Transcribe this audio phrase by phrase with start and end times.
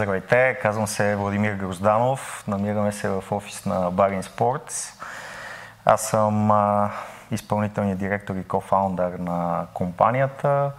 [0.00, 2.44] Здравейте, казвам се Владимир Грозданов.
[2.48, 4.88] Намираме се в офис на Барин Спортс.
[5.84, 6.90] Аз съм а,
[7.30, 10.72] изпълнителният директор и кофаундър на компанията.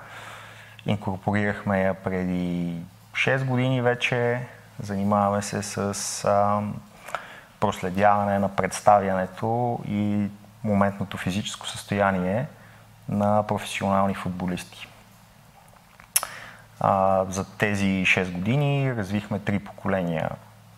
[0.86, 2.76] Инкорпорирахме я преди
[3.13, 4.40] 6 години вече.
[4.79, 6.62] Занимаваме се с а,
[7.60, 10.28] проследяване на представянето и
[10.63, 12.46] моментното физическо състояние
[13.10, 14.88] на професионални футболисти.
[16.84, 20.30] А, за тези 6 години развихме три поколения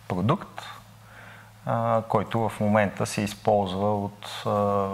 [0.08, 0.62] продукт,
[1.66, 4.88] а, който в момента се използва от а,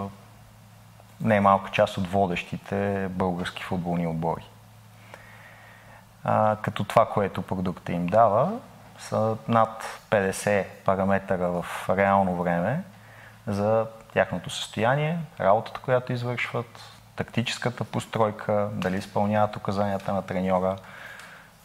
[1.21, 4.43] немалка част от водещите български футболни отбори.
[6.23, 8.59] А, като това, което продукта им дава,
[8.99, 12.83] са над 50 параметъра в реално време
[13.47, 16.79] за тяхното състояние, работата, която извършват,
[17.15, 20.75] тактическата постройка, дали изпълняват указанията на треньора,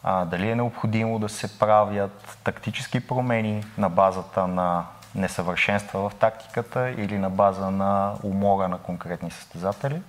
[0.09, 6.91] а, дали е необходимо да се правят тактически промени на базата на несъвършенства в тактиката
[6.91, 10.03] или на база на умора на конкретни състезатели.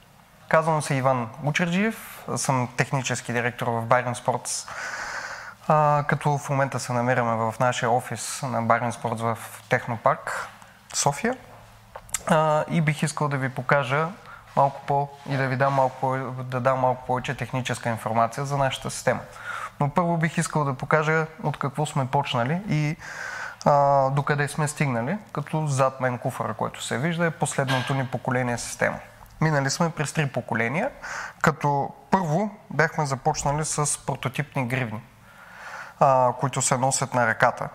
[0.48, 4.68] Казвам се Иван Учерджиев, съм технически директор в Байрен Спортс,
[6.08, 9.38] като в момента се намираме в нашия офис на Байрен Спортс в
[9.70, 10.48] Технопарк,
[10.94, 11.38] София.
[12.28, 14.08] А, и бих искал да ви покажа
[14.56, 18.92] малко по и да ви дам малко, да дам малко повече техническа информация за нашата
[18.92, 19.20] система.
[19.80, 22.98] Но първо бих искал да покажа от какво сме почнали и
[23.66, 28.58] а, докъде сме стигнали, като зад мен куфара, който се вижда, е последното ни поколение
[28.58, 29.00] система.
[29.42, 30.90] Минали сме през три поколения,
[31.42, 35.02] като първо бяхме започнали с прототипни гривни,
[36.00, 37.70] а, които се носят на ръката,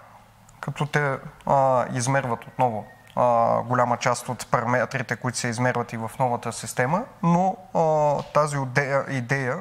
[0.61, 6.11] като те а, измерват отново а, голяма част от параметрите, които се измерват и в
[6.19, 8.57] новата система, но а, тази
[9.09, 9.59] идея,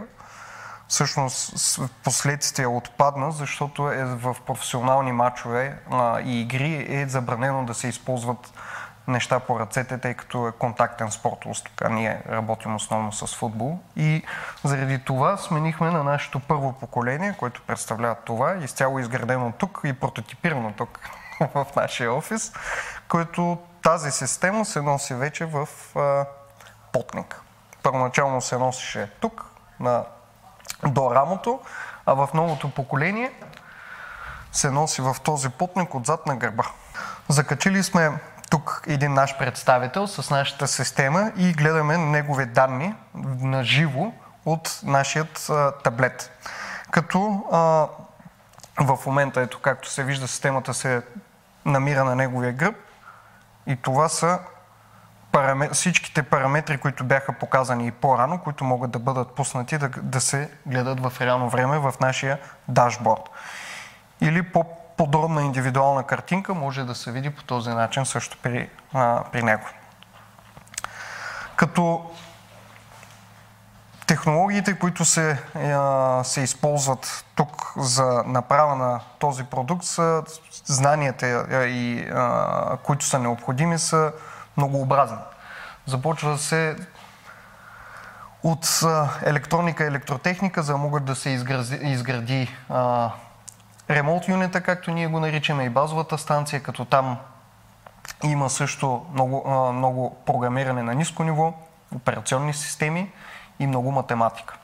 [0.91, 7.87] всъщност последствие отпадна, защото е в професионални матчове а, и игри е забранено да се
[7.87, 8.53] използват
[9.07, 11.37] неща по ръцете, тъй като е контактен спорт.
[11.41, 13.79] Тук ние работим основно с футбол.
[13.95, 14.23] И
[14.63, 20.73] заради това сменихме на нашето първо поколение, което представлява това, изцяло изградено тук и прототипирано
[20.77, 20.99] тук
[21.53, 22.53] в нашия офис,
[23.09, 26.25] което тази система се носи вече в а,
[26.91, 27.41] потник.
[27.83, 29.45] Първоначално се носеше тук,
[29.79, 30.03] на
[30.87, 31.59] до рамото,
[32.05, 33.31] а в новото поколение
[34.51, 36.63] се носи в този потник отзад на гърба.
[37.29, 38.11] Закачили сме
[38.49, 42.95] тук един наш представител с нашата система и гледаме негови данни
[43.39, 44.11] на живо
[44.45, 46.31] от нашият а, таблет.
[46.91, 47.87] Като а,
[48.83, 51.01] в момента, ето както се вижда, системата се
[51.65, 52.75] намира на неговия гръб
[53.67, 54.39] и това са
[55.31, 55.73] парамет...
[55.73, 60.51] всичките параметри, които бяха показани и по-рано, които могат да бъдат пуснати да, да се
[60.65, 63.21] гледат в реално време в нашия дашборд.
[64.21, 69.43] Или по-подробна индивидуална картинка може да се види по този начин също при, а, при
[69.43, 69.63] него.
[71.55, 72.11] Като
[74.07, 80.23] технологиите, които се, а, се използват тук за направа на този продукт, са
[80.65, 84.11] знанията, и, а, които са необходими, са
[84.57, 85.17] многообразни.
[85.85, 86.75] Започва се
[88.43, 88.81] от
[89.23, 93.11] електроника и електротехника, за да могат да се изгради, изгради а,
[93.89, 97.17] ремонт юнита, както ние го наричаме, и базовата станция, като там
[98.23, 101.53] има също много, а, много програмиране на ниско ниво,
[101.95, 103.11] операционни системи
[103.59, 104.57] и много математика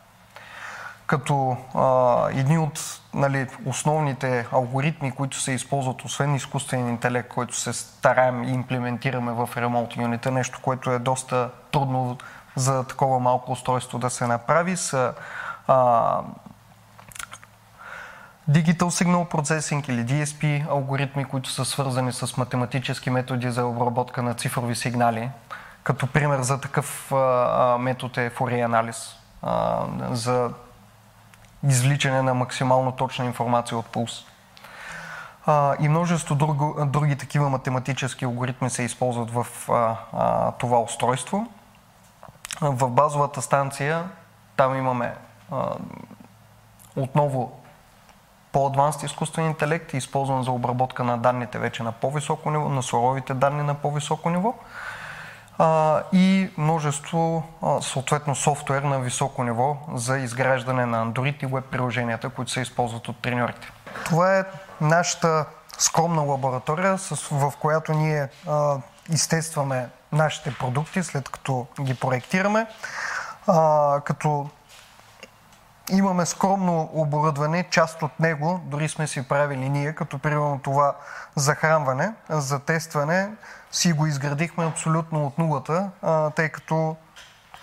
[1.07, 7.73] като а, едни от нали, основните алгоритми, които се използват, освен изкуствен интелект, който се
[7.73, 12.17] стараем и имплементираме в ремонт юнита, нещо, което е доста трудно
[12.55, 15.13] за такова малко устройство да се направи, са
[15.67, 16.21] а,
[18.49, 24.33] Digital Signal Processing или DSP алгоритми, които са свързани с математически методи за обработка на
[24.33, 25.29] цифрови сигнали.
[25.83, 29.15] Като пример за такъв а, метод е Fourier анализ.
[30.11, 30.51] За
[31.67, 34.25] извличане на максимално точна информация от пулс.
[35.45, 41.47] А, и множество друго, други такива математически алгоритми се използват в а, а, това устройство.
[42.61, 44.03] В базовата станция
[44.55, 45.15] там имаме
[45.51, 45.75] а,
[46.95, 47.51] отново
[48.51, 53.63] по-адванст изкуствен интелект, използван за обработка на данните вече на по-високо ниво, на суровите данни
[53.63, 54.53] на по-високо ниво
[56.13, 57.43] и множество
[57.81, 63.07] съответно софтуер на високо ниво за изграждане на Android и веб приложенията, които се използват
[63.07, 63.71] от треньорите.
[64.05, 64.43] Това е
[64.81, 65.45] нашата
[65.77, 66.97] скромна лаборатория,
[67.31, 68.27] в която ние
[69.09, 72.67] изтестваме нашите продукти, след като ги проектираме,
[74.03, 74.49] като
[75.91, 80.95] имаме скромно оборудване, част от него дори сме си правили ние, като примерно това
[81.35, 83.29] захранване, за тестване,
[83.71, 85.89] си го изградихме абсолютно от нулата,
[86.35, 86.95] тъй като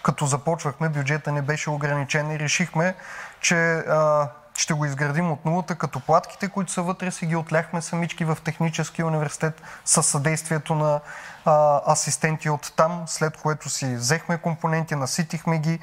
[0.04, 2.94] като започвахме, бюджета не беше ограничен и решихме,
[3.40, 7.82] че а, ще го изградим от нулата, като платките, които са вътре, си ги отляхме
[7.82, 11.00] самички в Техническия университет с съдействието на
[11.44, 15.78] а, асистенти от там, след което си взехме компоненти, наситихме ги,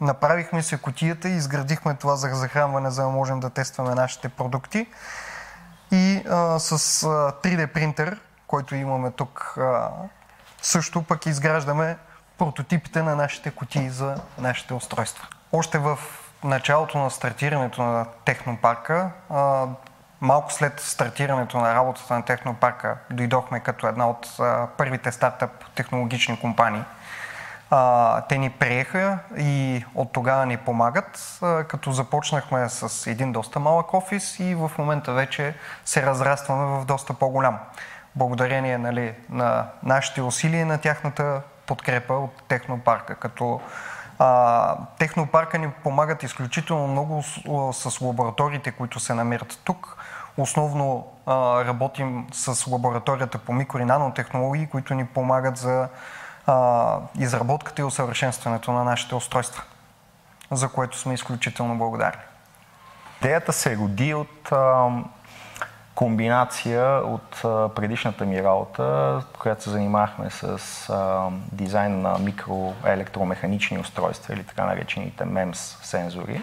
[0.00, 4.86] направихме се котията и изградихме това за захранване, за да можем да тестваме нашите продукти.
[5.90, 7.06] И а, с а,
[7.42, 9.90] 3D принтер, който имаме тук, а,
[10.62, 11.96] също пък изграждаме
[12.38, 15.26] прототипите на нашите кутии за нашите устройства.
[15.52, 15.98] Още в
[16.46, 19.10] началото на стартирането на технопарка,
[20.20, 24.36] малко след стартирането на работата на технопарка, дойдохме като една от
[24.76, 26.82] първите стартъп технологични компании.
[28.28, 31.38] Те ни приеха и от тогава ни помагат,
[31.68, 35.54] като започнахме с един доста малък офис и в момента вече
[35.84, 37.58] се разрастваме в доста по-голям.
[38.14, 43.60] Благодарение нали, на нашите усилия и на тяхната подкрепа от технопарка, като
[44.18, 47.22] а, технопарка ни помагат изключително много
[47.72, 49.96] с, с лабораториите, които се намират тук.
[50.36, 55.88] Основно а, работим с лабораторията по микро и нанотехнологии, които ни помагат за
[56.46, 59.62] а, изработката и усъвършенстването на нашите устройства,
[60.50, 62.22] за което сме изключително благодарни.
[63.20, 64.88] Идеята се роди от а,
[65.96, 67.30] комбинация от
[67.74, 70.58] предишната ми работа, която се занимахме с
[71.52, 76.42] дизайн на микроелектромеханични устройства или така наречените MEMS сензори.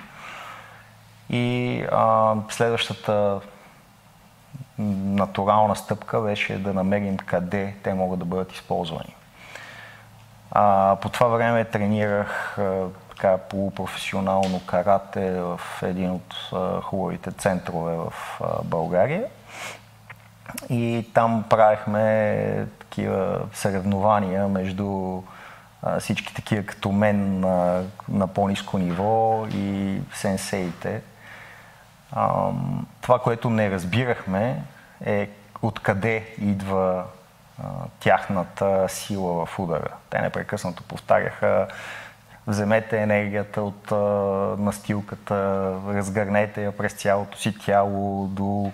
[1.29, 1.85] И
[2.50, 3.39] следващата
[4.79, 9.15] натурална стъпка беше да намерим къде те могат да бъдат използвани.
[11.01, 12.57] По това време тренирах
[13.15, 16.36] така полупрофесионално карате в един от
[16.83, 18.13] хубавите центрове в
[18.63, 19.25] България.
[20.69, 25.21] И там правихме такива съревнования между
[26.00, 31.01] всички такива като мен на, на по-низко ниво и сенсеите.
[33.01, 34.63] Това, което не разбирахме
[35.06, 35.30] е
[35.62, 37.04] откъде идва
[38.00, 39.94] тяхната сила в удара.
[40.10, 41.68] Те непрекъснато повтаряха
[42.48, 43.95] вземете енергията от а,
[44.60, 45.36] настилката,
[45.88, 48.72] разгърнете я през цялото си тяло до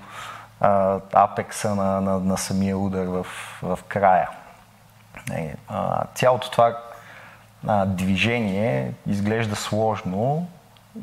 [0.60, 3.24] а, апекса на, на, на самия удар в,
[3.62, 4.30] в края.
[5.33, 6.77] Е, а, цялото това
[7.68, 10.48] а, движение изглежда сложно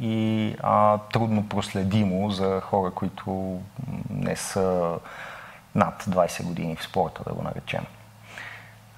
[0.00, 3.60] и а, трудно проследимо за хора, които
[4.10, 4.94] не са
[5.74, 7.84] над 20 години в спорта, да го наречем.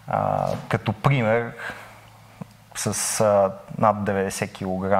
[0.06, 1.52] А, като пример,
[2.78, 4.94] с а, над 90 кг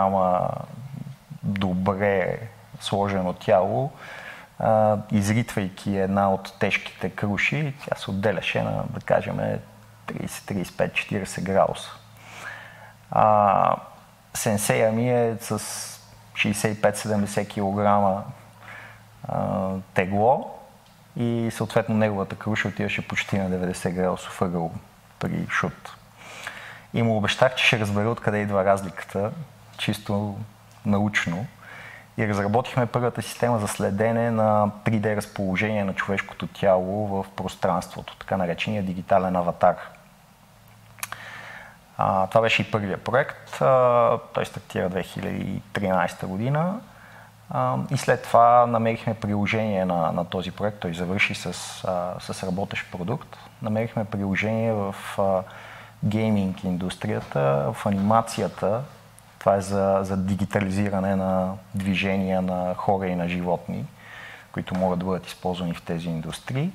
[1.43, 2.39] добре
[2.81, 3.91] сложено тяло,
[4.59, 9.41] а, изритвайки една от тежките круши, тя се отделяше на, да кажем,
[10.07, 11.91] 30-35-40 градуса.
[13.11, 13.77] А,
[14.35, 15.59] сенсея ми е с
[16.35, 18.25] 65-70 кг
[19.29, 20.55] а, тегло
[21.17, 24.73] и съответно неговата круша отиваше почти на 90 градусов ъгъл
[25.19, 25.98] при шут.
[26.95, 29.31] И му обещах, че ще разбера откъде идва разликата,
[29.79, 30.37] чисто
[30.87, 31.47] научно
[32.19, 38.37] и разработихме първата система за следене на 3D разположение на човешкото тяло в пространството, така
[38.37, 39.77] наречения дигитален аватар.
[41.99, 43.63] А, това беше и първия проект.
[43.63, 46.81] А, той стартира 2013 година.
[47.51, 50.79] А, и след това намерихме приложение на, на този проект.
[50.81, 53.37] Той завърши с, а, с работещ продукт.
[53.63, 55.43] Намерихме приложение в а,
[56.05, 58.83] гейминг индустрията, в анимацията,
[59.39, 63.85] това е за, за дигитализиране на движения на хора и на животни,
[64.53, 66.71] които могат да бъдат използвани в тези индустрии.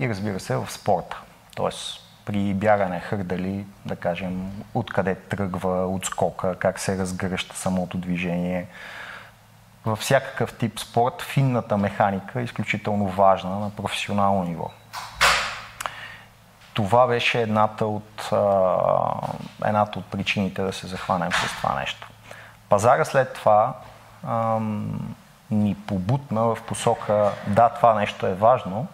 [0.00, 1.20] И разбира се, в спорта.
[1.56, 8.66] Тоест, при бягане хърдали, да кажем, откъде тръгва отскока, как се разгръща самото движение.
[9.84, 14.70] Във всякакъв тип спорт финната механика е изключително важна на професионално ниво.
[16.74, 18.30] Това беше едната от,
[19.64, 22.08] едната от причините да се захванем с това нещо.
[22.68, 23.74] Пазара след това
[24.28, 25.14] ам,
[25.50, 28.86] ни побутна в посока, да, това нещо е важно,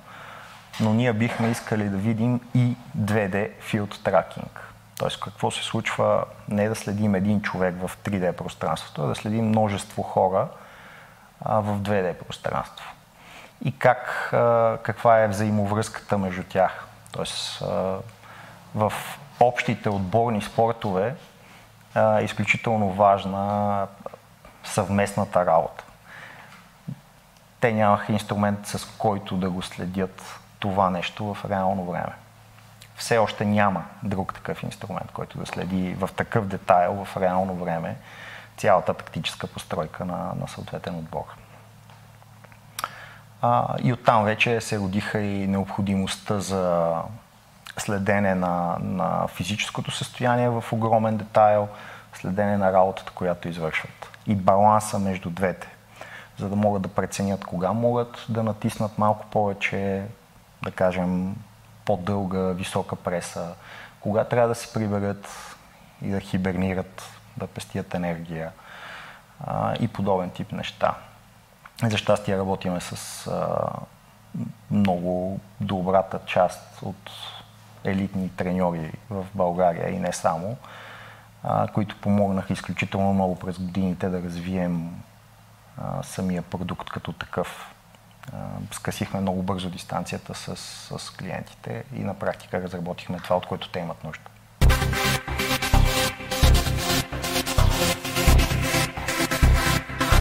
[0.81, 4.61] но ние бихме искали да видим и 2D field tracking.
[4.99, 9.49] Тоест какво се случва не да следим един човек в 3D пространството, а да следим
[9.49, 10.49] множество хора
[11.45, 12.87] а, в 2D пространство.
[13.65, 16.87] И как, а, каква е взаимовръзката между тях.
[17.13, 17.59] Тоест
[18.75, 18.93] в
[19.41, 21.15] общите отборни спортове
[21.97, 23.87] е изключително важна
[24.65, 25.85] съвместната работа.
[27.61, 32.13] Те нямаха инструмент с който да го следят това нещо в реално време.
[32.97, 37.97] Все още няма друг такъв инструмент, който да следи в такъв детайл в реално време
[38.57, 41.25] цялата тактическа постройка на, на съответен отбор.
[43.43, 46.95] А, и оттам вече се родиха и необходимостта за
[47.77, 51.69] следене на, на физическото състояние в огромен детайл,
[52.15, 55.69] следене на работата, която извършват и баланса между двете,
[56.39, 60.05] за да могат да преценят кога могат да натиснат малко повече,
[60.63, 61.37] да кажем,
[61.85, 63.55] по-дълга, висока преса,
[64.01, 65.57] кога трябва да се приберат
[66.03, 67.03] и да хибернират,
[67.37, 68.53] да пестият енергия
[69.47, 70.95] а, и подобен тип неща.
[71.83, 73.59] За щастие работиме с а,
[74.71, 77.11] много добрата част от
[77.85, 80.57] елитни треньори в България и не само,
[81.45, 85.03] а, които помогнаха изключително много през годините да развием
[85.79, 87.75] а, самия продукт като такъв.
[88.33, 88.37] А,
[88.73, 90.57] скъсихме много бързо дистанцията с,
[90.99, 94.31] с клиентите и на практика разработихме това, от което те имат нужда.